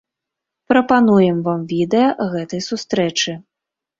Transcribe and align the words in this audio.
Прапануем 0.71 1.37
вам 1.47 1.61
відэа 1.73 2.07
гэтай 2.33 2.61
сустрэчы. 2.71 3.31